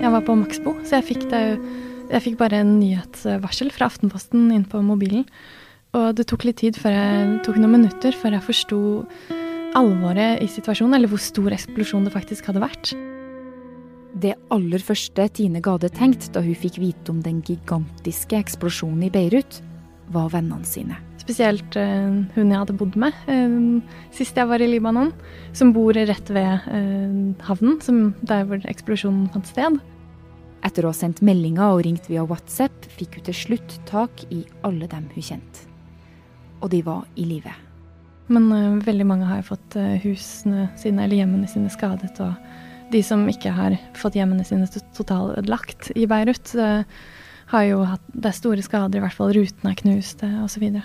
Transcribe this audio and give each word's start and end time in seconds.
Jeg 0.00 0.12
var 0.14 0.24
på 0.26 0.36
Maxbo, 0.40 0.74
så 0.86 0.98
jeg 0.98 1.08
fikk, 1.10 1.26
det, 1.30 1.42
jeg 2.10 2.24
fikk 2.24 2.38
bare 2.40 2.62
en 2.62 2.78
nyhetsvarsel 2.80 3.70
fra 3.74 3.90
Aftenposten 3.90 4.48
inn 4.54 4.64
på 4.68 4.80
mobilen. 4.84 5.26
Og 5.96 6.14
det 6.16 6.28
tok 6.30 6.46
litt 6.46 6.60
tid 6.62 6.78
før 6.78 6.94
jeg 6.94 7.38
tok 7.46 7.58
noen 7.58 7.80
minutter 7.80 8.14
før 8.16 8.36
jeg 8.36 8.46
forsto 8.46 8.80
alvoret 9.78 10.42
i 10.42 10.48
situasjonen, 10.50 10.96
eller 10.96 11.10
hvor 11.10 11.22
stor 11.22 11.54
eksplosjon 11.54 12.06
det 12.06 12.14
faktisk 12.14 12.50
hadde 12.50 12.62
vært. 12.62 12.92
Det 14.20 14.34
aller 14.50 14.82
første 14.82 15.28
Tine 15.36 15.62
Gade 15.62 15.90
tenkte 15.94 16.32
da 16.34 16.42
hun 16.42 16.58
fikk 16.58 16.80
vite 16.82 17.12
om 17.12 17.20
den 17.22 17.42
gigantiske 17.46 18.38
eksplosjonen 18.40 19.06
i 19.06 19.12
Beirut, 19.14 19.60
var 20.12 20.30
vennene 20.32 20.66
sine. 20.66 20.98
Spesielt 21.20 21.76
uh, 21.78 22.20
hun 22.34 22.50
jeg 22.50 22.58
hadde 22.58 22.76
bodd 22.80 22.96
med 22.98 23.14
uh, 23.28 23.78
sist 24.16 24.38
jeg 24.38 24.48
var 24.50 24.62
i 24.62 24.68
Libanon, 24.70 25.12
som 25.56 25.72
bor 25.76 25.94
rett 25.94 26.32
ved 26.32 26.66
uh, 26.66 27.46
havnen, 27.46 27.78
som 27.84 28.10
der 28.26 28.46
hvor 28.48 28.62
eksplosjonen 28.70 29.28
fant 29.34 29.50
sted. 29.50 29.78
Etter 30.66 30.84
å 30.84 30.92
ha 30.92 30.96
sendt 30.96 31.22
meldinger 31.24 31.76
og 31.76 31.84
ringt 31.86 32.08
via 32.10 32.24
WhatsApp, 32.26 32.88
fikk 32.98 33.18
hun 33.18 33.28
til 33.30 33.36
slutt 33.36 33.76
tak 33.88 34.24
i 34.34 34.42
alle 34.66 34.90
dem 34.90 35.06
hun 35.14 35.24
kjente. 35.30 35.68
Og 36.60 36.68
de 36.74 36.82
var 36.84 37.06
i 37.16 37.24
live. 37.24 37.54
Men 38.30 38.82
veldig 38.84 39.06
mange 39.08 39.26
har 39.26 39.40
fått 39.42 39.74
husene 40.04 40.66
sine 40.78 41.06
eller 41.06 41.16
hjemmene 41.16 41.48
sine 41.50 41.72
skadet. 41.72 42.12
Og 42.20 42.92
de 42.92 43.00
som 43.02 43.24
ikke 43.32 43.54
har 43.56 43.78
fått 43.96 44.18
hjemmene 44.20 44.44
sine 44.46 44.68
totalødelagt 44.68 45.88
i 45.96 46.04
Beirut, 46.06 46.52
har 47.50 47.66
jo 47.66 47.82
hatt 47.86 48.06
det 48.14 48.32
store 48.36 48.62
skader, 48.62 49.00
i 49.00 49.04
hvert 49.04 49.16
fall 49.16 49.34
rutene 49.34 49.72
er 49.72 49.80
knust 49.80 50.22
osv. 50.44 50.66
Og, 50.70 50.80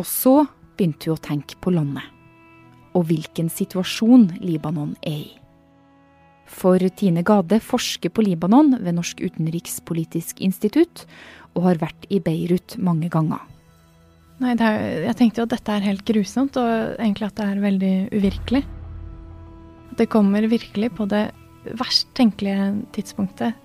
og 0.00 0.08
så 0.08 0.34
begynte 0.74 1.10
hun 1.10 1.18
å 1.18 1.22
tenke 1.22 1.58
på 1.62 1.72
landet. 1.74 2.10
Og 2.94 3.06
hvilken 3.10 3.50
situasjon 3.50 4.28
Libanon 4.42 4.94
er 5.06 5.22
i. 5.22 5.32
For 6.50 6.82
Tine 6.98 7.24
Gade 7.26 7.58
forsker 7.62 8.12
på 8.12 8.22
Libanon 8.26 8.74
ved 8.76 8.98
Norsk 8.98 9.22
utenrikspolitisk 9.24 10.42
institutt, 10.44 11.06
og 11.54 11.68
har 11.70 11.80
vært 11.82 12.06
i 12.12 12.20
Beirut 12.22 12.76
mange 12.82 13.08
ganger. 13.10 13.42
Nei, 14.42 14.56
er, 14.58 14.80
jeg 15.06 15.16
tenkte 15.18 15.40
jo 15.40 15.46
at 15.46 15.54
dette 15.54 15.74
er 15.76 15.86
helt 15.86 16.04
grusomt, 16.06 16.58
og 16.58 16.98
egentlig 16.98 17.28
at 17.30 17.38
det 17.38 17.46
er 17.46 17.62
veldig 17.62 17.94
uvirkelig. 18.18 18.64
Det 19.94 20.10
kommer 20.10 20.46
virkelig 20.50 20.90
på 20.98 21.06
det 21.10 21.28
verst 21.78 22.10
tenkelige 22.18 22.72
tidspunktet 22.92 23.63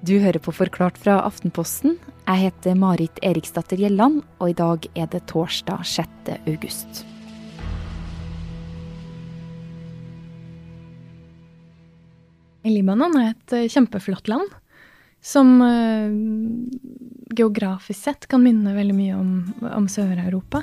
du 0.00 0.14
hører 0.16 0.40
på 0.40 0.52
Forklart 0.56 0.96
fra 0.96 1.18
Aftenposten. 1.26 1.98
Jeg 2.24 2.46
heter 2.46 2.76
Marit 2.78 3.18
Eriksdatter 3.26 3.76
Gjelland, 3.76 4.22
og 4.40 4.48
i 4.48 4.56
dag 4.56 4.86
er 4.96 5.08
det 5.12 5.26
torsdag 5.28 5.82
6. 5.84 6.30
august. 6.48 7.02
Libanon 12.64 13.16
er 13.20 13.34
et 13.34 13.56
eh, 13.56 13.68
kjempeflott 13.72 14.28
land 14.32 14.48
som 15.20 15.58
uh, 15.60 16.08
geografisk 17.36 18.00
sett 18.00 18.28
kan 18.28 18.40
minne 18.44 18.72
veldig 18.76 18.96
mye 18.96 19.16
om, 19.18 19.32
om 19.68 19.88
Sør-Europa. 19.88 20.62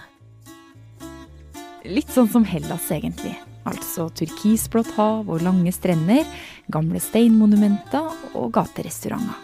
Litt 1.86 2.10
sånn 2.14 2.30
som 2.34 2.46
Hellas, 2.46 2.90
egentlig. 2.94 3.36
Altså 3.68 4.08
turkisblått 4.16 4.94
hav 4.96 5.28
og 5.28 5.44
lange 5.44 5.74
strender, 5.76 6.24
gamle 6.72 7.02
steinmonumenter 7.04 8.36
og 8.38 8.54
gaterestauranter. 8.56 9.44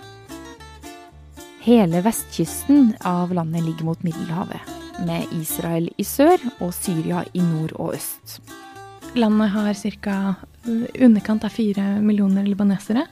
Hele 1.63 2.01
vestkysten 2.03 2.89
av 3.07 3.31
landet 3.31 3.63
ligger 3.63 3.87
mot 3.87 4.01
Middelhavet, 4.03 4.71
med 5.07 5.31
Israel 5.37 5.87
i 5.95 6.03
sør 6.03 6.41
og 6.59 6.73
Syria 6.75 7.23
i 7.31 7.39
nord 7.39 7.71
og 7.79 7.95
øst. 7.95 8.41
Landet 9.15 9.53
har 9.53 9.73
ca. 9.73 10.35
underkant 10.99 11.43
av 11.45 11.53
fire 11.53 12.01
millioner 12.01 12.43
libanesere. 12.43 13.05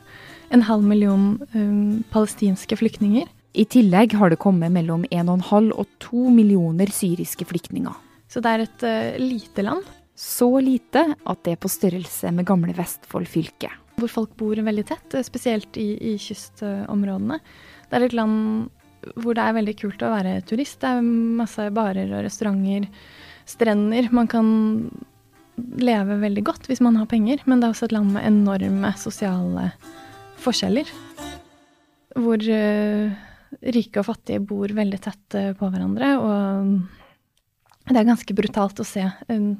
En 0.51 0.65
halv 0.67 0.83
million 0.83 1.39
um, 1.53 2.03
palestinske 2.11 2.75
flyktninger. 2.75 3.27
I 3.53 3.65
tillegg 3.71 4.17
har 4.19 4.31
det 4.31 4.39
kommet 4.39 4.71
mellom 4.71 5.05
1,5 5.11 5.71
og 5.71 5.87
2 6.03 6.29
millioner 6.35 6.91
syriske 6.91 7.47
flyktninger. 7.47 7.93
Så 8.27 8.43
det 8.43 8.51
er 8.51 8.65
et 8.65 8.83
uh, 8.83 9.21
lite 9.21 9.63
land. 9.63 9.87
Så 10.21 10.47
lite 10.61 11.01
at 11.17 11.39
det 11.45 11.55
er 11.55 11.61
på 11.61 11.69
størrelse 11.71 12.29
med 12.35 12.45
gamle 12.45 12.75
Vestfold 12.77 13.25
fylke. 13.29 13.71
Hvor 13.97 14.11
folk 14.11 14.35
bor 14.37 14.59
veldig 14.61 14.83
tett, 14.85 15.15
eh, 15.17 15.25
spesielt 15.25 15.77
i, 15.81 15.95
i 16.11 16.17
kystområdene. 16.21 17.39
Det 17.89 17.97
er 17.97 18.05
et 18.05 18.17
land 18.17 18.69
hvor 19.17 19.33
det 19.33 19.41
er 19.41 19.57
veldig 19.57 19.75
kult 19.79 20.03
å 20.05 20.11
være 20.13 20.35
turist. 20.45 20.77
Det 20.83 20.91
er 20.91 21.01
masse 21.41 21.65
barer 21.73 22.11
og 22.13 22.21
restauranter, 22.27 22.85
strender. 23.49 24.11
Man 24.13 24.29
kan 24.29 24.47
leve 25.81 26.19
veldig 26.21 26.43
godt 26.45 26.69
hvis 26.69 26.83
man 26.85 26.99
har 26.99 27.09
penger, 27.09 27.41
men 27.49 27.59
det 27.59 27.67
er 27.67 27.75
også 27.75 27.89
et 27.89 27.97
land 27.97 28.13
med 28.13 28.27
enorme 28.29 28.93
sosiale 29.01 29.71
forskjeller. 30.41 30.89
Hvor 32.21 32.45
uh, 32.45 33.19
rike 33.73 34.01
og 34.01 34.07
fattige 34.07 34.43
bor 34.45 34.69
veldig 34.77 35.01
tett 35.01 35.37
uh, 35.37 35.51
på 35.57 35.69
hverandre, 35.73 36.13
og 36.21 37.89
det 37.89 37.97
er 37.97 38.09
ganske 38.09 38.37
brutalt 38.37 38.81
å 38.83 38.87
se. 38.87 39.05
Uh, 39.31 39.55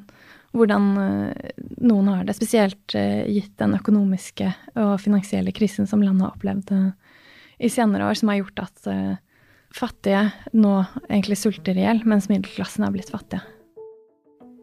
hvordan 0.55 0.87
eh, 0.99 1.51
noen 1.81 2.09
har 2.11 2.25
det, 2.27 2.35
spesielt 2.35 2.95
eh, 2.97 3.23
gitt 3.31 3.53
den 3.61 3.77
økonomiske 3.77 4.49
og 4.79 4.97
finansielle 5.03 5.53
krisen 5.55 5.87
som 5.87 6.03
landet 6.03 6.27
har 6.27 6.35
opplevd 6.35 6.73
eh, 6.75 6.89
i 7.61 7.69
senere 7.71 8.09
år, 8.09 8.17
som 8.19 8.31
har 8.31 8.41
gjort 8.41 8.63
at 8.63 8.87
fattige 9.71 10.23
nå 10.57 10.71
egentlig 11.05 11.37
sulter 11.37 11.77
i 11.77 11.83
hjel, 11.85 12.01
mens 12.09 12.25
middelklassen 12.31 12.87
er 12.87 12.95
blitt 12.95 13.11
fattige. 13.13 13.43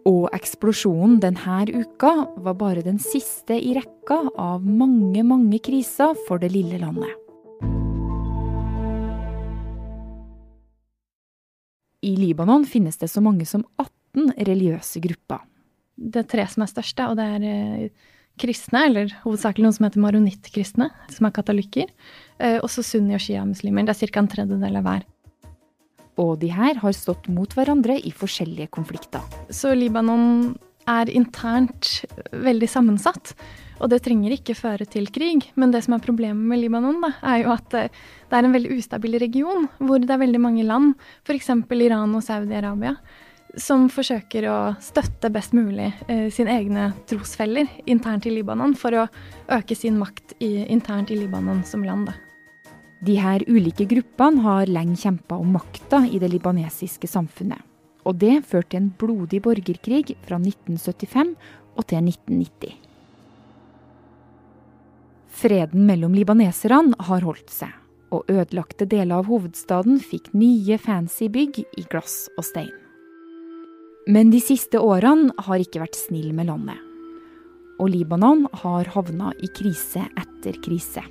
Og 0.09 0.27
eksplosjonen 0.35 1.21
denne 1.23 1.61
uka 1.71 2.11
var 2.43 2.57
bare 2.59 2.83
den 2.83 2.99
siste 2.99 3.55
i 3.55 3.71
rekka 3.77 4.19
av 4.35 4.67
mange, 4.67 5.23
mange 5.23 5.61
kriser 5.63 6.19
for 6.27 6.43
det 6.43 6.51
lille 6.57 6.81
landet. 6.83 7.15
I 12.03 12.17
Libanon 12.19 12.67
finnes 12.67 12.99
det 12.99 13.13
så 13.13 13.23
mange 13.23 13.47
som 13.47 13.63
18 13.79 14.35
religiøse 14.49 15.05
grupper 15.07 15.47
det 15.99 16.23
er 16.23 16.31
tre 16.31 16.47
som 16.49 16.65
er 16.65 16.71
største, 16.71 17.11
og 17.11 17.19
det 17.19 17.27
er 17.35 17.47
eh, 17.51 18.09
kristne, 18.39 18.85
eller 18.87 19.13
hovedsakelig 19.25 19.67
noen 19.67 19.77
som 19.77 19.89
heter 19.89 20.05
maronittkristne, 20.05 20.91
som 21.11 21.27
er 21.27 21.35
katolikker. 21.35 21.91
og 22.63 22.69
så 22.71 22.85
sunni- 22.87 23.17
og 23.17 23.23
shia-muslimer. 23.25 23.83
Det 23.83 23.97
er 23.97 24.13
ca. 24.15 24.21
en 24.21 24.29
tredjedel 24.31 24.79
av 24.79 24.85
hver. 24.87 25.03
Og 26.23 26.39
de 26.39 26.51
her 26.55 26.79
har 26.79 26.95
stått 26.95 27.27
mot 27.27 27.51
hverandre 27.51 27.99
i 27.99 28.13
forskjellige 28.15 28.71
konflikter. 28.71 29.23
Så 29.51 29.75
Libanon 29.75 30.55
er 30.89 31.11
internt 31.13 32.03
veldig 32.33 32.69
sammensatt. 32.71 33.35
Og 33.79 33.93
det 33.93 34.01
trenger 34.03 34.35
ikke 34.35 34.57
føre 34.59 34.87
til 34.91 35.07
krig, 35.15 35.47
men 35.55 35.71
det 35.71 35.85
som 35.85 35.95
er 35.95 36.03
problemet 36.03 36.43
med 36.51 36.59
Libanon, 36.65 36.99
da, 37.05 37.13
er 37.31 37.45
jo 37.45 37.53
at 37.55 37.77
eh, 37.79 37.93
det 38.27 38.39
er 38.39 38.49
en 38.49 38.57
veldig 38.57 38.79
ustabil 38.81 39.19
region, 39.23 39.69
hvor 39.79 40.03
det 40.03 40.11
er 40.11 40.23
veldig 40.25 40.41
mange 40.43 40.67
land, 40.67 40.97
f.eks. 41.23 41.53
Iran 41.79 42.17
og 42.19 42.25
Saudi-Arabia, 42.27 42.97
som 43.61 43.89
forsøker 43.93 44.47
å 44.51 44.57
støtte 44.83 45.31
best 45.35 45.55
mulig 45.57 45.91
eh, 46.09 46.29
sine 46.35 46.55
egne 46.59 46.91
trosfeller 47.11 47.69
internt 47.91 48.27
i 48.29 48.33
Libanon, 48.33 48.75
for 48.79 48.95
å 48.95 49.05
øke 49.59 49.77
sin 49.77 49.99
makt 50.01 50.37
i, 50.39 50.65
internt 50.71 51.13
i 51.13 51.19
Libanon 51.19 51.65
som 51.67 51.85
land. 51.87 52.11
De 53.05 53.15
her 53.21 53.45
ulike 53.47 53.87
gruppene 53.87 54.43
har 54.43 54.71
lenge 54.71 54.99
kjempa 54.99 55.39
om 55.39 55.53
makta 55.55 56.03
i 56.09 56.19
det 56.19 56.33
libanesiske 56.33 57.11
samfunnet. 57.11 57.63
Og 58.09 58.19
det 58.19 58.41
førte 58.49 58.73
til 58.73 58.81
en 58.81 58.93
blodig 58.99 59.43
borgerkrig 59.45 60.17
fra 60.27 60.39
1975 60.41 61.35
og 61.79 61.87
til 61.87 62.09
1990. 62.09 62.75
Freden 65.39 65.87
mellom 65.87 66.17
libaneserne 66.17 66.99
har 67.07 67.23
holdt 67.23 67.53
seg, 67.55 67.71
og 68.11 68.27
ødelagte 68.33 68.89
deler 68.91 69.21
av 69.21 69.31
hovedstaden 69.31 70.01
fikk 70.03 70.33
nye 70.35 70.81
fancy 70.83 71.31
bygg 71.31 71.63
i 71.63 71.87
glass 71.87 72.25
og 72.35 72.47
stein. 72.49 72.88
Men 74.09 74.31
de 74.33 74.41
siste 74.41 74.81
årene 74.81 75.35
har 75.45 75.61
ikke 75.61 75.83
vært 75.83 75.99
snill 75.99 76.31
med 76.33 76.49
landet. 76.49 76.79
Og 77.79 77.91
Libanon 77.93 78.47
har 78.63 78.89
havna 78.95 79.35
i 79.45 79.51
krise 79.53 80.01
etter 80.17 80.57
krise. 80.65 81.03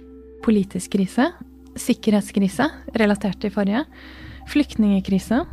Politisk 0.41 0.95
krise, 0.95 1.27
sikkerhetskrise 1.77 2.65
relatert 2.97 3.37
til 3.43 3.53
forrige, 3.53 3.83
flyktningkrise, 4.49 5.43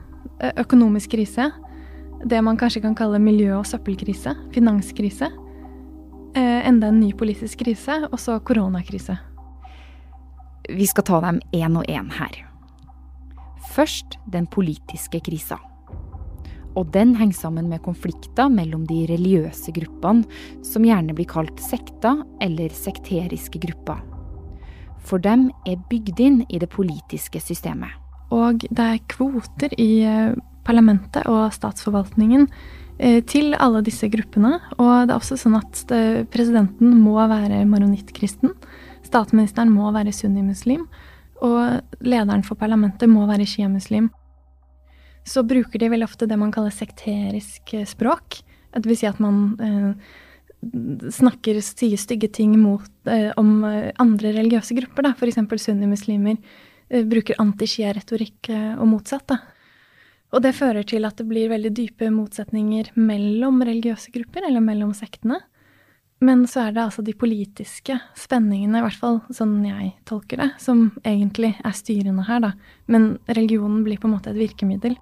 økonomisk 0.56 1.12
krise, 1.12 1.50
det 2.24 2.40
man 2.40 2.56
kanskje 2.56 2.80
kan 2.86 2.96
kalle 2.96 3.20
miljø- 3.20 3.58
og 3.58 3.68
søppelkrise, 3.68 4.32
finanskrise, 4.54 5.28
enda 6.34 6.88
en 6.88 7.00
ny 7.02 7.12
politisk 7.12 7.60
krise, 7.60 8.00
og 8.08 8.16
så 8.18 8.38
koronakrise. 8.40 9.18
Vi 10.72 10.88
skal 10.88 11.04
ta 11.04 11.20
dem 11.28 11.44
én 11.52 11.76
og 11.76 11.84
én 11.92 12.08
her. 12.16 12.40
Først 13.76 14.16
den 14.32 14.48
politiske 14.48 15.20
krisa. 15.20 15.60
Og 16.74 16.90
den 16.94 17.14
henger 17.18 17.38
sammen 17.38 17.68
med 17.70 17.84
konflikter 17.84 18.50
mellom 18.50 18.86
de 18.88 19.04
religiøse 19.10 19.74
gruppene, 19.76 20.26
som 20.66 20.86
gjerne 20.86 21.14
blir 21.14 21.28
kalt 21.30 21.60
sekter 21.62 22.24
eller 22.42 22.74
sekteriske 22.74 23.62
grupper. 23.62 24.02
For 25.04 25.20
dem 25.22 25.50
er 25.68 25.82
bygd 25.90 26.20
inn 26.24 26.40
i 26.48 26.58
det 26.58 26.70
politiske 26.72 27.40
systemet. 27.42 27.92
Og 28.34 28.64
det 28.64 28.84
er 28.84 29.04
kvoter 29.12 29.74
i 29.78 30.00
eh, 30.08 30.32
parlamentet 30.64 31.28
og 31.30 31.52
statsforvaltningen 31.54 32.48
eh, 32.98 33.20
til 33.28 33.54
alle 33.60 33.84
disse 33.84 34.08
gruppene. 34.10 34.56
Og 34.78 35.04
det 35.04 35.12
er 35.12 35.18
også 35.18 35.38
sånn 35.38 35.58
at 35.60 35.84
eh, 35.94 36.24
presidenten 36.32 36.96
må 37.04 37.18
være 37.20 37.62
maronittkristen. 37.68 38.54
statsministeren 39.04 39.70
må 39.70 39.92
være 39.92 40.12
sunnimuslim, 40.12 40.86
og 41.44 42.00
lederen 42.00 42.42
for 42.42 42.56
parlamentet 42.56 43.08
må 43.10 43.26
være 43.28 43.46
sjiamuslim. 43.46 44.08
Så 45.24 45.44
bruker 45.46 45.80
de 45.80 45.88
veldig 45.92 46.06
ofte 46.06 46.28
det 46.28 46.36
man 46.40 46.52
kaller 46.52 46.74
sekterisk 46.74 47.74
eh, 47.74 47.86
språk. 47.88 48.42
Det 48.74 48.88
vil 48.88 48.98
si 48.98 49.08
at 49.08 49.20
man 49.22 49.38
eh, 49.62 50.12
snakker, 51.14 51.60
sier 51.64 51.96
stygge 52.00 52.28
ting 52.28 52.58
mot, 52.60 52.90
eh, 53.08 53.30
om 53.40 53.64
eh, 53.64 53.90
andre 54.02 54.34
religiøse 54.36 54.76
grupper. 54.76 55.12
F.eks. 55.14 55.40
sunnimuslimer 55.64 56.36
eh, 56.90 57.04
bruker 57.08 57.40
anti-shia-retorikk 57.40 58.52
eh, 58.52 58.74
og 58.76 58.88
motsatt. 58.92 59.26
Da. 59.32 59.40
Og 60.34 60.42
det 60.42 60.54
fører 60.58 60.82
til 60.82 61.06
at 61.06 61.16
det 61.20 61.28
blir 61.30 61.52
veldig 61.52 61.72
dype 61.76 62.10
motsetninger 62.10 62.92
mellom 62.98 63.62
religiøse 63.64 64.12
grupper, 64.14 64.48
eller 64.48 64.64
mellom 64.64 64.94
sektene. 64.96 65.40
Men 66.24 66.46
så 66.48 66.66
er 66.66 66.74
det 66.74 66.84
altså 66.84 67.02
de 67.04 67.12
politiske 67.18 67.96
spenningene, 68.18 68.80
i 68.80 68.84
hvert 68.84 68.98
fall 68.98 69.18
sånn 69.34 69.58
jeg 69.66 69.92
tolker 70.08 70.40
det, 70.40 70.50
som 70.62 70.86
egentlig 71.04 71.52
er 71.58 71.74
styrende 71.76 72.24
her, 72.28 72.40
da. 72.44 72.52
Men 72.90 73.16
religionen 73.28 73.82
blir 73.86 74.00
på 74.00 74.08
en 74.08 74.16
måte 74.16 74.32
et 74.32 74.40
virkemiddel. 74.40 74.96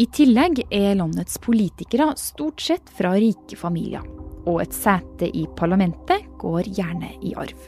I 0.00 0.06
tillegg 0.08 0.62
er 0.72 0.94
landets 0.96 1.36
politikere 1.44 2.14
stort 2.16 2.62
sett 2.64 2.88
fra 2.96 3.10
rike 3.12 3.58
familier. 3.60 4.04
Og 4.48 4.62
et 4.64 4.72
sete 4.72 5.28
i 5.28 5.44
parlamentet 5.58 6.24
går 6.40 6.70
gjerne 6.78 7.10
i 7.20 7.34
arv. 7.36 7.66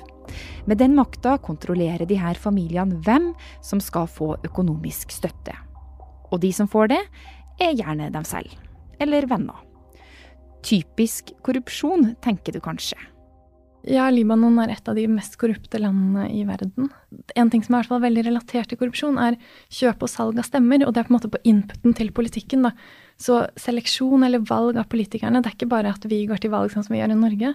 Med 0.65 0.81
den 0.81 0.97
makta 0.97 1.37
kontrollerer 1.45 2.09
de 2.09 2.17
her 2.17 2.41
familiene 2.41 2.97
hvem 3.05 3.35
som 3.61 3.83
skal 3.85 4.09
få 4.09 4.31
økonomisk 4.41 5.13
støtte. 5.13 5.53
Og 6.33 6.41
de 6.41 6.49
som 6.57 6.71
får 6.71 6.95
det, 6.95 7.03
er 7.61 7.77
gjerne 7.77 8.09
dem 8.15 8.25
selv. 8.25 8.49
Eller 8.99 9.29
venner. 9.29 9.61
Typisk 10.65 11.35
korrupsjon, 11.45 12.15
tenker 12.25 12.57
du 12.57 12.63
kanskje. 12.65 12.97
Ja, 13.85 14.07
Libanon 14.09 14.57
er 14.63 14.71
et 14.73 14.87
av 14.89 14.97
de 14.97 15.05
mest 15.13 15.37
korrupte 15.37 15.77
landene 15.81 16.31
i 16.33 16.45
verden. 16.49 16.89
En 17.37 17.51
ting 17.53 17.61
som 17.65 17.75
er 17.75 17.79
i 17.79 17.83
hvert 17.83 17.93
fall 17.93 18.05
veldig 18.07 18.25
relatert 18.31 18.71
til 18.71 18.81
korrupsjon, 18.81 19.19
er 19.21 19.37
kjøp 19.69 20.07
og 20.07 20.11
salg 20.11 20.41
av 20.41 20.49
stemmer. 20.49 20.87
Og 20.87 20.95
det 20.95 21.03
er 21.03 21.09
på 21.09 21.13
en 21.13 21.19
måte 21.19 21.33
på 21.35 21.43
inputen 21.45 21.97
til 21.97 22.13
politikken. 22.17 22.65
da. 22.65 22.73
Så 23.21 23.43
seleksjon 23.61 24.25
eller 24.25 24.41
valg 24.49 24.81
av 24.81 24.89
politikerne, 24.89 25.43
det 25.43 25.53
er 25.53 25.59
ikke 25.59 25.73
bare 25.75 25.93
at 25.93 26.09
vi 26.09 26.25
går 26.27 26.41
til 26.41 26.55
valg 26.55 26.73
sånn 26.73 26.87
som 26.87 26.97
vi 26.97 27.03
gjør 27.03 27.13
i 27.13 27.21
Norge. 27.21 27.55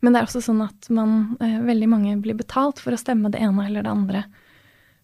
Men 0.00 0.12
det 0.12 0.20
er 0.20 0.26
også 0.26 0.42
sånn 0.42 0.62
at 0.64 0.90
man, 0.90 1.36
eh, 1.40 1.60
veldig 1.60 1.88
mange 1.88 2.16
blir 2.20 2.34
betalt 2.34 2.80
for 2.80 2.92
å 2.92 2.98
stemme 2.98 3.30
det 3.30 3.40
ene 3.40 3.66
eller 3.66 3.82
det 3.82 3.90
andre. 3.90 4.24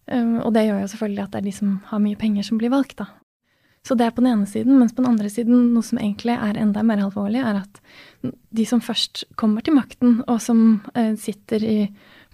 Um, 0.07 0.39
og 0.41 0.53
det 0.53 0.65
gjør 0.67 0.81
jo 0.81 0.91
selvfølgelig 0.91 1.23
at 1.23 1.31
det 1.31 1.39
er 1.41 1.47
de 1.47 1.51
som 1.51 1.81
har 1.85 1.99
mye 1.99 2.15
penger, 2.15 2.43
som 2.43 2.57
blir 2.57 2.71
valgt, 2.71 2.97
da. 2.97 3.07
Så 3.87 3.95
det 3.95 4.03
er 4.03 4.15
på 4.15 4.23
den 4.23 4.33
ene 4.33 4.47
siden. 4.49 4.75
Mens 4.81 4.91
på 4.91 5.03
den 5.03 5.13
andre 5.13 5.29
siden, 5.31 5.69
noe 5.71 5.85
som 5.85 5.99
egentlig 6.01 6.35
er 6.35 6.59
enda 6.59 6.83
mer 6.83 7.05
alvorlig, 7.05 7.39
er 7.39 7.61
at 7.61 7.79
de 8.25 8.65
som 8.67 8.81
først 8.83 9.23
kommer 9.39 9.63
til 9.63 9.77
makten, 9.77 10.19
og 10.27 10.41
som 10.43 10.81
eh, 10.97 11.13
sitter 11.19 11.63
i 11.63 11.77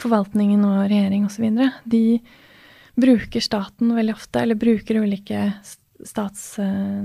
forvaltningen 0.01 0.63
og 0.65 0.88
regjering 0.88 1.27
osv., 1.27 1.45
de 1.85 2.05
bruker 2.97 3.44
staten 3.44 3.94
veldig 3.94 4.15
ofte, 4.15 4.41
eller 4.41 4.57
bruker 4.57 5.01
ulike 5.03 5.45
stats, 6.03 6.55
eh, 6.61 7.03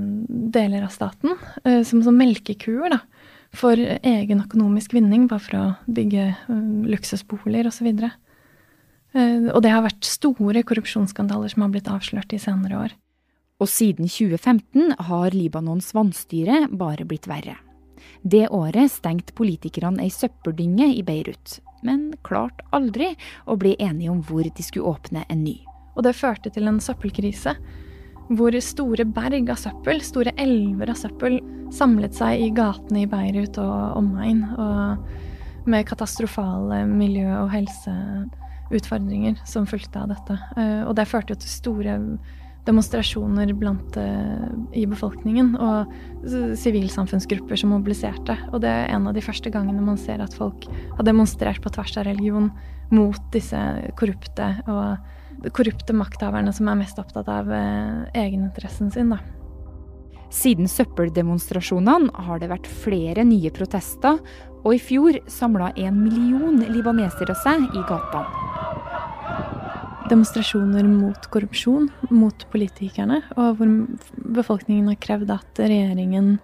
deler 0.56 0.86
av 0.86 0.94
staten, 0.94 1.36
eh, 1.64 1.82
som, 1.84 2.00
som 2.06 2.16
melkekuer, 2.16 2.94
da. 2.96 3.02
For 3.56 3.80
egen 3.80 4.42
økonomisk 4.44 4.92
vinning, 4.96 5.22
bare 5.28 5.40
for 5.40 5.56
å 5.56 5.66
bygge 5.88 6.24
luksusboliger 6.88 7.70
osv. 7.70 7.86
Og, 7.88 8.02
så 9.16 9.54
og 9.56 9.62
det 9.64 9.72
har 9.72 9.80
vært 9.86 10.04
store 10.04 10.60
korrupsjonsskandaler 10.68 11.48
som 11.48 11.64
har 11.64 11.72
blitt 11.72 11.88
avslørt 11.88 12.34
i 12.36 12.40
senere 12.42 12.82
år. 12.84 12.92
Og 13.58 13.66
siden 13.66 14.06
2015 14.06 14.92
har 15.08 15.34
Libanons 15.34 15.90
vannstyre 15.96 16.68
bare 16.78 17.06
blitt 17.08 17.26
verre. 17.26 17.56
Det 18.22 18.46
året 18.54 18.92
stengte 18.92 19.34
politikerne 19.34 20.04
ei 20.04 20.12
søppeldynge 20.14 20.86
i 20.94 21.02
Beirut, 21.02 21.58
men 21.82 22.12
klarte 22.26 22.62
aldri 22.70 23.10
å 23.50 23.58
bli 23.58 23.74
enige 23.82 24.12
om 24.12 24.22
hvor 24.22 24.46
de 24.46 24.62
skulle 24.62 24.94
åpne 24.94 25.24
en 25.26 25.42
ny. 25.42 25.56
Og 25.98 26.06
det 26.06 26.14
førte 26.14 26.54
til 26.54 26.70
en 26.70 26.78
søppelkrise, 26.78 27.56
hvor 28.38 28.54
store 28.62 29.08
berg 29.10 29.50
av 29.50 29.58
søppel, 29.58 30.04
store 30.06 30.36
elver 30.38 30.92
av 30.94 31.02
søppel, 31.02 31.40
samlet 31.74 32.14
seg 32.14 32.44
i 32.44 32.52
gatene 32.54 33.02
i 33.02 33.10
Beirut 33.10 33.58
og 33.58 33.98
omegn, 33.98 34.44
og 34.54 35.66
med 35.68 35.86
katastrofale 35.88 36.84
miljø- 36.88 37.42
og 37.42 37.50
helseutfordringer 37.52 39.42
som 39.48 39.66
fulgte 39.66 39.98
av 39.98 40.12
dette. 40.14 40.38
Eh, 40.56 40.82
og 40.86 40.94
det 40.96 41.10
førte 41.10 41.34
jo 41.34 41.42
til 41.42 41.56
store 41.58 41.96
demonstrasjoner 42.68 43.52
blant, 43.58 43.96
uh, 43.96 44.48
i 44.76 44.84
befolkningen 44.88 45.54
og 45.56 45.94
sivilsamfunnsgrupper 46.60 47.58
som 47.60 47.72
mobiliserte. 47.74 48.36
Og 48.52 48.62
det 48.64 48.72
er 48.72 48.92
en 48.94 49.08
av 49.08 49.16
de 49.16 49.24
første 49.24 49.52
gangene 49.54 49.84
man 49.84 50.00
ser 50.00 50.22
at 50.24 50.36
folk 50.36 50.68
har 50.68 51.06
demonstrert 51.08 51.62
på 51.64 51.72
tvers 51.74 51.96
av 51.98 52.08
religion 52.10 52.50
mot 52.94 53.20
disse 53.34 53.58
korrupte 54.00 54.52
og 54.68 55.50
korrupte 55.54 55.94
makthaverne 55.94 56.52
som 56.56 56.70
er 56.70 56.80
mest 56.80 56.98
opptatt 57.00 57.28
av 57.30 57.50
uh, 57.50 58.06
egeninteressen 58.14 58.92
sin. 58.94 59.14
da. 59.14 59.22
Siden 60.34 60.68
søppeldemonstrasjonene 60.68 62.12
har 62.26 62.42
det 62.42 62.50
vært 62.52 62.68
flere 62.68 63.24
nye 63.24 63.52
protester, 63.54 64.20
og 64.58 64.74
i 64.74 64.82
fjor 64.82 65.20
samla 65.30 65.72
en 65.80 66.02
million 66.02 66.60
libanesere 66.68 67.36
seg 67.44 67.64
i 67.72 67.86
gatene 67.88 68.47
demonstrasjoner 70.08 70.86
mot 70.88 71.28
korrupsjon, 71.32 71.88
mot 72.10 72.44
politikerne, 72.52 73.20
og 73.36 73.58
hvor 73.58 73.72
befolkningen 74.38 74.90
har 74.92 75.00
krevd 75.02 75.32
at 75.34 75.60
regjeringen 75.62 76.36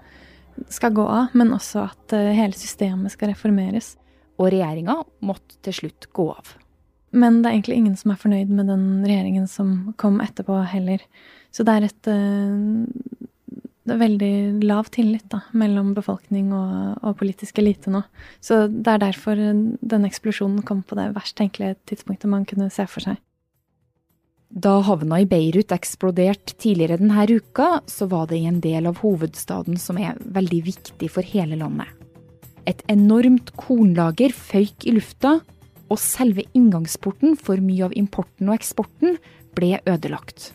skal 0.70 0.94
gå 0.94 1.04
av, 1.10 1.34
men 1.34 1.54
også 1.56 1.86
at 1.88 2.14
eh, 2.16 2.32
hele 2.36 2.56
systemet 2.56 3.14
skal 3.14 3.32
reformeres. 3.32 3.94
Og 4.38 4.50
regjeringa 4.50 4.98
måtte 5.22 5.58
til 5.62 5.76
slutt 5.78 6.08
gå 6.14 6.28
av. 6.32 6.54
Men 7.14 7.42
det 7.42 7.50
er 7.50 7.56
egentlig 7.56 7.76
ingen 7.78 7.98
som 7.98 8.10
er 8.10 8.18
fornøyd 8.18 8.50
med 8.50 8.66
den 8.70 8.86
regjeringen 9.06 9.46
som 9.50 9.74
kom 10.00 10.18
etterpå 10.22 10.58
heller. 10.72 11.02
Så 11.54 11.66
det 11.66 11.76
er 11.76 11.86
et 11.86 12.10
eh, 12.10 13.20
det 13.84 13.92
er 13.92 14.00
veldig 14.00 14.64
lav 14.64 14.88
tillit 14.92 15.26
da, 15.28 15.42
mellom 15.52 15.92
befolkning 15.96 16.54
og, 16.56 17.02
og 17.04 17.18
politisk 17.20 17.60
elite 17.60 17.92
nå. 17.92 18.00
Så 18.40 18.64
det 18.72 18.88
er 18.94 19.02
derfor 19.02 19.36
den 19.36 20.08
eksplosjonen 20.08 20.64
kom 20.64 20.80
på 20.88 20.96
det 20.96 21.10
verst 21.16 21.36
tenkelige 21.36 21.76
tidspunktet 21.92 22.32
man 22.32 22.46
kunne 22.48 22.70
se 22.72 22.86
for 22.88 23.04
seg. 23.04 23.20
Da 24.54 24.76
havna 24.86 25.18
i 25.18 25.26
Beirut 25.26 25.72
eksploderte 25.74 26.54
tidligere 26.62 27.00
denne 27.00 27.24
uka, 27.26 27.80
så 27.90 28.06
var 28.06 28.28
det 28.30 28.38
i 28.38 28.46
en 28.46 28.60
del 28.62 28.86
av 28.86 29.00
hovedstaden 29.02 29.74
som 29.82 29.98
er 29.98 30.20
veldig 30.20 30.60
viktig 30.68 31.08
for 31.10 31.26
hele 31.26 31.58
landet. 31.58 31.90
Et 32.70 32.80
enormt 32.88 33.50
kornlager 33.58 34.30
føyk 34.30 34.86
i 34.86 34.94
lufta, 34.94 35.40
og 35.90 35.98
selve 36.00 36.46
inngangsporten 36.56 37.34
for 37.36 37.60
mye 37.60 37.84
av 37.88 37.96
importen 37.98 38.48
og 38.48 38.54
eksporten 38.56 39.18
ble 39.58 39.76
ødelagt. 39.90 40.52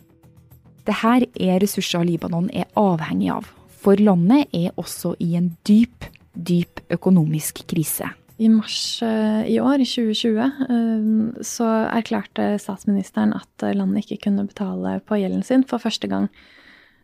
Dette 0.88 1.27
er 1.36 1.60
ressurser 1.62 2.08
Libanon 2.08 2.48
er 2.56 2.72
avhengig 2.79 3.29
av, 3.36 3.51
for 3.68 4.00
landet 4.00 4.48
er 4.56 4.72
også 4.79 5.13
i 5.22 5.36
en 5.38 5.51
dyp, 5.68 6.08
dyp 6.34 6.82
økonomisk 6.89 7.62
krise. 7.70 8.10
I 8.39 8.48
mars 8.48 9.01
eh, 9.03 9.41
i 9.51 9.58
år, 9.60 9.81
i 9.84 9.88
2020, 9.88 10.38
eh, 10.39 11.43
så 11.43 11.65
erklærte 11.91 12.53
statsministeren 12.62 13.34
at 13.36 13.65
eh, 13.67 13.75
landet 13.75 14.05
ikke 14.05 14.29
kunne 14.29 14.48
betale 14.48 14.96
på 15.03 15.19
gjelden 15.19 15.43
sin 15.43 15.65
for 15.67 15.84
første 15.84 16.08
gang. 16.12 16.29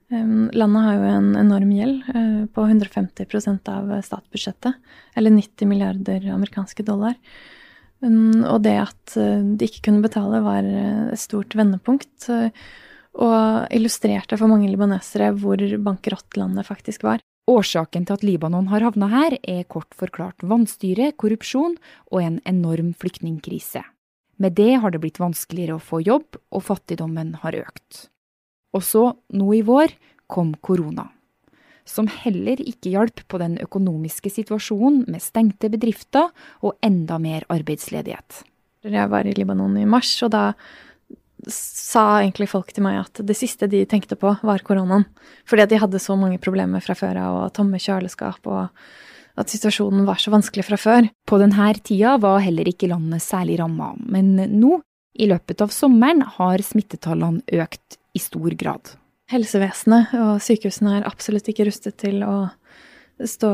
Landet 0.06 0.84
har 0.86 1.00
jo 1.00 1.06
en 1.10 1.32
enorm 1.34 1.72
gjeld 1.74 2.04
på 2.54 2.64
150% 2.70 3.72
av 3.74 3.88
statsbudsjettet, 4.06 4.76
eller 5.18 5.34
90 5.34 5.66
milliarder 5.66 6.28
amerikanske 6.30 6.86
dollar. 6.86 7.16
Og 8.06 8.60
det 8.62 8.76
at 8.84 9.16
de 9.18 9.66
ikke 9.66 9.88
kunne 9.88 10.06
betale, 10.06 10.44
var 10.46 10.62
et 10.62 11.18
stort 11.18 11.58
vendepunkt. 11.58 12.30
Og 13.18 13.74
illustrerte 13.74 14.38
for 14.38 14.54
mange 14.54 14.70
libanesere 14.70 15.34
hvor 15.42 15.66
bankerott 15.90 16.38
landet 16.38 16.70
faktisk 16.70 17.10
var. 17.10 17.26
Årsaken 17.46 18.08
til 18.08 18.18
at 18.18 18.24
Libanon 18.26 18.72
har 18.72 18.82
havna 18.82 19.08
her, 19.12 19.36
er 19.46 19.68
kort 19.70 19.94
forklart 19.94 20.42
vannstyre, 20.42 21.12
korrupsjon 21.14 21.76
og 22.10 22.22
en 22.24 22.40
enorm 22.50 22.96
flyktningkrise. 22.98 23.84
Med 24.42 24.58
det 24.58 24.80
har 24.82 24.92
det 24.92 25.04
blitt 25.04 25.22
vanskeligere 25.22 25.78
å 25.78 25.84
få 25.84 26.02
jobb, 26.02 26.40
og 26.50 26.66
fattigdommen 26.66 27.36
har 27.44 27.56
økt. 27.60 28.08
Og 28.76 28.82
så, 28.84 29.04
nå 29.30 29.52
i 29.56 29.62
vår, 29.64 29.94
kom 30.28 30.56
korona. 30.66 31.12
Som 31.86 32.10
heller 32.10 32.58
ikke 32.66 32.96
hjalp 32.96 33.22
på 33.30 33.38
den 33.38 33.60
økonomiske 33.62 34.32
situasjonen 34.34 35.06
med 35.06 35.22
stengte 35.22 35.70
bedrifter 35.70 36.34
og 36.66 36.80
enda 36.84 37.20
mer 37.22 37.46
arbeidsledighet. 37.54 38.42
Jeg 38.86 39.10
var 39.14 39.26
i 39.26 39.34
Libanon 39.38 39.78
i 39.78 39.86
mars, 39.90 40.12
og 40.26 40.34
da 40.34 40.48
sa 41.52 42.06
egentlig 42.22 42.50
folk 42.52 42.72
til 42.74 42.86
meg 42.86 43.00
at 43.04 43.22
det 43.26 43.36
siste 43.38 43.70
de 43.72 43.84
tenkte 43.90 44.18
på, 44.20 44.34
var 44.46 44.64
koronaen. 44.66 45.08
Fordi 45.50 45.66
at 45.66 45.72
de 45.72 45.80
hadde 45.82 46.02
så 46.02 46.18
mange 46.20 46.40
problemer 46.42 46.84
fra 46.84 46.96
før 46.98 47.20
av, 47.22 47.38
og 47.44 47.54
tomme 47.56 47.82
kjøleskap, 47.82 48.46
og 48.50 48.68
at 49.36 49.52
situasjonen 49.52 50.06
var 50.08 50.20
så 50.22 50.34
vanskelig 50.34 50.66
fra 50.68 50.80
før. 50.80 51.10
På 51.28 51.40
denne 51.42 51.72
tida 51.84 52.16
var 52.22 52.44
heller 52.44 52.70
ikke 52.72 52.90
landet 52.92 53.24
særlig 53.24 53.60
ramma, 53.62 53.94
men 54.00 54.36
nå, 54.60 54.80
i 55.16 55.30
løpet 55.32 55.64
av 55.64 55.72
sommeren, 55.72 56.26
har 56.38 56.64
smittetallene 56.64 57.44
økt 57.64 58.00
i 58.16 58.22
stor 58.24 58.56
grad. 58.60 58.96
Helsevesenet 59.32 60.14
og 60.20 60.38
sykehusene 60.44 61.00
er 61.00 61.08
absolutt 61.08 61.48
ikke 61.50 61.66
rustet 61.68 61.98
til 62.04 62.22
å 62.28 62.36
stå, 63.24 63.50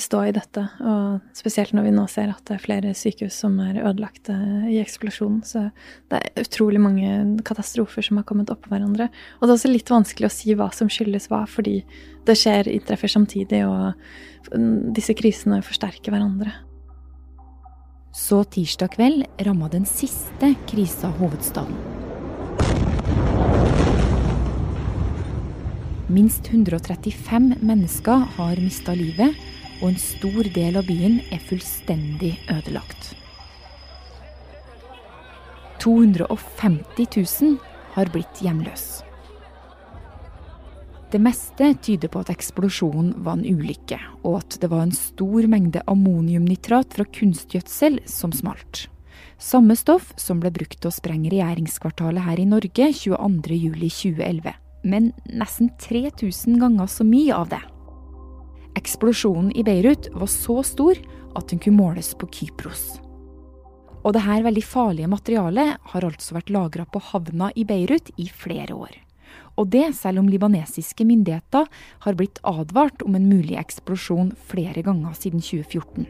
stå, 0.00 0.20
i 0.24 0.32
dette. 0.34 0.64
Og 0.80 1.36
spesielt 1.36 1.74
når 1.76 1.88
vi 1.88 1.94
nå 1.94 2.04
ser 2.10 2.32
at 2.32 2.42
det 2.48 2.56
er 2.56 2.62
flere 2.62 2.92
sykehus 2.96 3.36
som 3.44 3.58
er 3.62 3.82
ødelagte 3.82 4.36
i 4.70 4.78
eksplosjonen. 4.82 5.42
Så 5.46 5.66
det 6.12 6.20
er 6.20 6.44
utrolig 6.44 6.80
mange 6.82 7.42
katastrofer 7.46 8.06
som 8.06 8.20
har 8.20 8.28
kommet 8.28 8.52
oppå 8.52 8.72
hverandre. 8.72 9.10
Og 9.38 9.46
det 9.46 9.52
er 9.52 9.58
også 9.58 9.72
litt 9.72 9.92
vanskelig 9.92 10.30
å 10.30 10.34
si 10.34 10.56
hva 10.56 10.70
som 10.74 10.92
skyldes 10.92 11.28
hva, 11.32 11.44
fordi 11.50 11.80
det 12.24 12.38
skjer, 12.40 12.70
inntreffer 12.72 13.12
samtidig, 13.12 13.64
og 13.68 13.92
disse 14.96 15.16
krisene 15.18 15.60
forsterker 15.64 16.14
hverandre. 16.14 16.54
Så 18.14 18.44
tirsdag 18.46 18.94
kveld 18.94 19.26
ramma 19.42 19.68
den 19.72 19.88
siste 19.90 20.54
krisa 20.70 21.10
hovedstaden. 21.18 22.03
Minst 26.14 26.46
135 26.52 27.56
mennesker 27.58 28.28
har 28.36 28.60
mista 28.62 28.92
livet, 28.94 29.34
og 29.80 29.88
en 29.88 29.98
stor 29.98 30.46
del 30.54 30.76
av 30.78 30.86
byen 30.86 31.16
er 31.34 31.42
fullstendig 31.42 32.36
ødelagt. 32.52 33.08
250 35.82 37.08
000 37.18 37.58
har 37.96 38.12
blitt 38.14 38.44
hjemløse. 38.46 39.02
Det 41.10 41.18
meste 41.22 41.72
tyder 41.82 42.10
på 42.10 42.22
at 42.22 42.30
eksplosjonen 42.30 43.12
var 43.26 43.40
en 43.40 43.46
ulykke, 43.46 43.98
og 44.22 44.40
at 44.44 44.58
det 44.62 44.70
var 44.70 44.86
en 44.86 44.94
stor 44.94 45.50
mengde 45.50 45.82
ammoniumnitrat 45.90 46.94
fra 46.94 47.06
kunstgjødsel 47.10 48.04
som 48.10 48.34
smalt. 48.34 48.86
Samme 49.38 49.74
stoff 49.78 50.12
som 50.18 50.38
ble 50.42 50.54
brukt 50.54 50.78
til 50.78 50.90
å 50.90 50.94
sprenge 50.94 51.34
regjeringskvartalet 51.34 52.26
her 52.26 52.42
i 52.42 52.50
Norge 52.50 52.92
22.07.2011 53.02 54.60
men 54.84 55.12
nesten 55.24 55.70
3000 55.80 56.60
ganger 56.60 56.90
så 56.90 57.06
mye 57.08 57.34
av 57.34 57.48
det. 57.52 57.62
Eksplosjonen 58.78 59.52
i 59.56 59.64
Beirut 59.64 60.10
var 60.12 60.28
så 60.30 60.60
stor 60.66 60.98
at 61.34 61.48
den 61.50 61.62
kunne 61.62 61.80
måles 61.80 62.12
på 62.18 62.28
Kypros. 62.30 62.98
Og 64.04 64.12
dette 64.12 64.42
veldig 64.44 64.64
farlige 64.66 65.08
materialet 65.08 65.78
har 65.94 66.04
altså 66.04 66.36
vært 66.36 66.52
lagra 66.52 66.84
på 66.84 67.00
havna 67.12 67.48
i 67.56 67.64
Beirut 67.64 68.12
i 68.20 68.28
flere 68.28 68.76
år. 68.76 68.92
Og 69.56 69.70
det 69.70 69.86
selv 69.96 70.20
om 70.20 70.28
libanesiske 70.28 71.06
myndigheter 71.06 71.70
har 72.04 72.18
blitt 72.18 72.40
advart 72.44 73.02
om 73.06 73.16
en 73.16 73.30
mulig 73.30 73.56
eksplosjon 73.58 74.34
flere 74.50 74.82
ganger 74.84 75.16
siden 75.16 75.40
2014. 75.40 76.06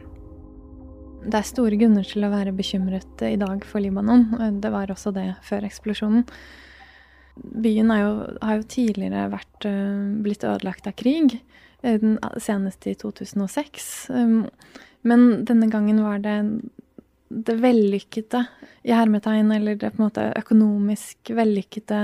Det 1.25 1.39
er 1.39 1.47
store 1.47 1.77
grunner 1.79 2.05
til 2.05 2.25
å 2.25 2.33
være 2.33 2.53
bekymret 2.53 3.23
i 3.25 3.37
dag 3.41 3.63
for 3.65 3.81
Libanon. 3.81 4.27
Det 4.61 4.69
var 4.73 4.91
også 4.93 5.13
det 5.15 5.31
før 5.45 5.65
eksplosjonen. 5.65 6.25
Byen 7.35 7.91
jo, 7.99 8.11
har 8.41 8.59
jo 8.59 8.67
tidligere 8.71 9.27
vært, 9.33 9.67
uh, 9.67 10.15
blitt 10.23 10.45
ødelagt 10.47 10.87
av 10.87 10.95
krig, 10.99 11.39
den 11.85 12.15
senest 12.41 12.87
i 12.89 12.95
2006. 12.97 13.89
Um, 14.09 14.45
men 15.05 15.45
denne 15.45 15.67
gangen 15.69 15.99
var 16.01 16.23
det 16.23 16.39
det 17.35 17.55
vellykkede 17.57 18.43
i 18.85 18.93
hermetegn, 18.93 19.49
eller 19.51 19.77
det 19.79 19.91
på 19.95 19.99
en 19.99 20.05
måte 20.05 20.25
økonomisk 20.37 21.31
vellykkede 21.35 22.01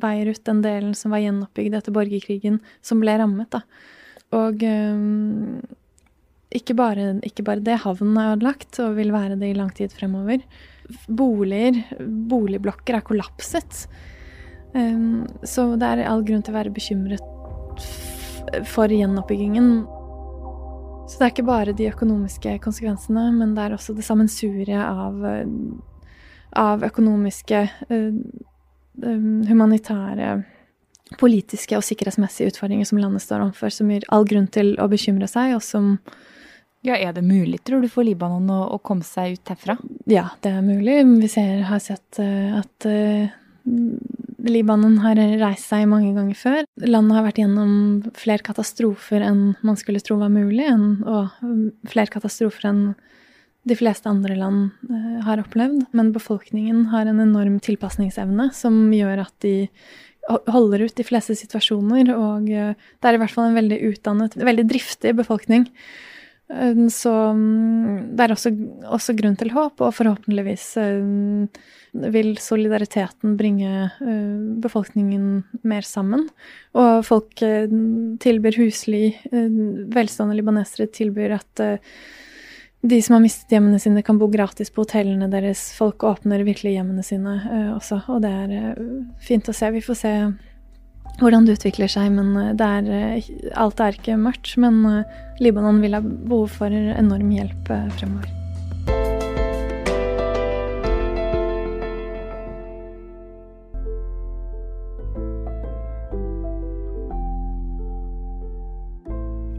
Beirut, 0.00 0.40
den 0.48 0.62
delen 0.64 0.94
som 0.96 1.12
var 1.12 1.22
gjenoppbygd 1.22 1.76
etter 1.78 1.94
borgerkrigen, 1.94 2.58
som 2.80 3.02
ble 3.02 3.18
rammet. 3.20 3.52
da. 3.52 3.62
Og 4.38 4.64
um, 4.64 5.60
ikke, 6.48 6.74
bare, 6.78 7.12
ikke 7.28 7.44
bare 7.46 7.64
det, 7.64 7.80
havnen 7.84 8.16
er 8.20 8.34
ødelagt 8.34 8.80
og 8.84 8.96
vil 8.98 9.12
være 9.14 9.38
det 9.40 9.52
i 9.52 9.58
lang 9.58 9.70
tid 9.76 9.92
fremover. 9.94 10.42
Boliger, 11.06 11.82
boligblokker, 12.00 12.98
er 12.98 13.04
kollapset. 13.04 13.84
Um, 14.74 15.26
så 15.42 15.70
det 15.80 15.86
er 15.88 16.04
all 16.08 16.24
grunn 16.26 16.42
til 16.44 16.54
å 16.54 16.58
være 16.58 16.74
bekymret 16.74 17.84
for 18.68 18.92
gjenoppbyggingen. 18.92 19.70
Så 21.08 21.16
det 21.16 21.24
er 21.24 21.32
ikke 21.32 21.48
bare 21.48 21.76
de 21.76 21.88
økonomiske 21.88 22.58
konsekvensene, 22.64 23.30
men 23.38 23.54
det 23.56 23.64
er 23.64 23.76
også 23.76 23.94
det 23.96 24.04
sammensuriet 24.04 24.84
av, 24.84 25.24
av 26.58 26.84
økonomiske, 26.84 27.64
uh, 27.88 29.08
humanitære, 29.48 30.32
politiske 31.16 31.78
og 31.78 31.84
sikkerhetsmessige 31.86 32.52
utfordringer 32.52 32.88
som 32.88 33.00
landet 33.00 33.24
står 33.24 33.46
overfor, 33.46 33.72
som 33.72 33.88
gir 33.88 34.04
all 34.12 34.26
grunn 34.28 34.50
til 34.52 34.74
å 34.76 34.88
bekymre 34.92 35.28
seg, 35.30 35.54
og 35.56 35.64
som 35.64 35.94
ja, 36.86 36.94
Er 36.94 37.12
det 37.12 37.24
mulig, 37.26 37.58
tror 37.66 37.82
du, 37.82 37.88
for 37.90 38.06
Libanon 38.06 38.46
å, 38.54 38.60
å 38.70 38.78
komme 38.78 39.02
seg 39.02 39.34
ut 39.34 39.50
herfra? 39.50 39.74
Ja, 40.06 40.28
det 40.44 40.52
er 40.54 40.62
mulig. 40.62 41.00
Vi 41.24 41.30
ser, 41.32 41.64
har 41.66 41.80
sett 41.82 42.20
uh, 42.22 42.60
at 42.60 42.86
uh, 42.86 43.32
Libanon 44.50 44.98
har 45.02 45.18
reist 45.40 45.68
seg 45.70 45.86
mange 45.90 46.14
ganger 46.16 46.38
før. 46.38 46.64
Landet 46.84 47.18
har 47.18 47.26
vært 47.26 47.40
gjennom 47.42 47.72
flere 48.18 48.44
katastrofer 48.46 49.24
enn 49.24 49.52
man 49.66 49.78
skulle 49.80 50.02
tro 50.04 50.18
var 50.20 50.32
mulig, 50.32 50.66
og 51.04 51.34
flere 51.90 52.12
katastrofer 52.12 52.70
enn 52.70 52.82
de 53.68 53.76
fleste 53.76 54.08
andre 54.08 54.36
land 54.38 54.70
eh, 54.88 55.16
har 55.26 55.42
opplevd. 55.42 55.88
Men 55.96 56.12
befolkningen 56.14 56.86
har 56.92 57.08
en 57.08 57.22
enorm 57.22 57.58
tilpasningsevne 57.64 58.50
som 58.56 58.86
gjør 58.94 59.26
at 59.26 59.34
de 59.44 59.56
holder 60.28 60.84
ut 60.84 60.96
de 60.96 61.06
fleste 61.06 61.36
situasjoner, 61.38 62.12
og 62.14 62.48
eh, 62.52 62.76
det 62.76 63.10
er 63.10 63.16
i 63.16 63.22
hvert 63.22 63.34
fall 63.34 63.50
en 63.50 63.58
veldig 63.58 63.80
utdannet, 63.92 64.38
veldig 64.38 64.68
driftig 64.70 65.14
befolkning. 65.18 65.68
Eh, 66.52 66.84
så 66.92 67.14
mm, 67.34 68.14
det 68.16 68.26
er 68.26 68.36
også, 68.36 68.54
også, 68.84 69.16
grunn 69.18 69.36
til 69.40 69.52
håp, 69.56 69.80
og 69.80 69.96
forhåpentligvis 69.96 70.70
vil 71.92 72.36
solidariteten 72.40 73.36
bringe 73.38 73.70
eh, 74.00 74.38
befolkningen 74.62 75.42
mer 75.68 75.86
sammen. 75.86 76.26
Og 76.76 77.04
folk 77.06 77.42
eh, 77.42 77.68
tilbyr 78.22 78.58
husly. 78.60 79.04
Eh, 79.32 79.58
velstående 79.94 80.36
libanesere 80.38 80.88
tilbyr 80.92 81.38
at 81.38 81.64
de 82.88 82.98
som 83.02 83.16
har 83.16 83.24
mistet 83.24 83.50
hjemmene 83.50 83.80
sine, 83.82 84.04
kan 84.06 84.20
bo 84.20 84.28
gratis 84.30 84.70
på 84.70 84.84
hotellene 84.84 85.26
deres. 85.32 85.72
Folk 85.74 86.04
åpner 86.06 86.44
virkelig 86.46 86.76
hjemmene 86.76 87.02
sine 87.02 87.40
også, 87.74 88.04
og 88.14 88.22
det 88.22 88.30
er 88.30 88.76
fint 89.24 89.50
å 89.50 89.54
se. 89.56 89.72
Vi 89.74 89.82
får 89.82 89.98
se 89.98 90.12
hvordan 91.18 91.48
det 91.48 91.56
utvikler 91.58 91.90
seg, 91.90 92.12
men 92.14 92.54
det 92.54 92.68
er, 92.68 93.32
alt 93.58 93.82
er 93.82 93.98
ikke 93.98 94.14
mørkt. 94.22 94.54
Men 94.62 95.02
Libanon 95.40 95.80
vil 95.80 95.94
ha 95.94 96.02
behov 96.02 96.48
for 96.58 96.72
enorm 96.72 97.30
hjelp 97.30 97.70
fremover. 97.98 98.34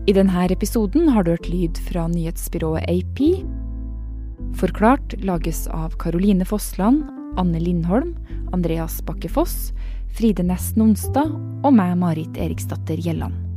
I 0.09 0.13
denne 0.13 0.47
episoden 0.49 1.09
har 1.13 1.23
du 1.23 1.35
hørt 1.35 1.49
lyd 1.51 1.77
fra 1.85 2.07
nyhetsbyrået 2.09 2.87
AP. 2.89 3.19
Forklart 4.57 5.13
lages 5.21 5.67
av 5.67 5.93
Caroline 6.01 6.47
Fossland, 6.49 7.03
Anne 7.37 7.59
Lindholm, 7.61 8.15
Andreas 8.51 9.03
Bakke 9.05 9.29
Foss, 9.29 9.69
Fride 10.17 10.43
Næss 10.43 10.73
Nonstad 10.75 11.29
og 11.61 11.77
meg, 11.77 11.93
Marit 12.01 12.41
Eriksdatter 12.41 12.97
Gjelland. 12.97 13.48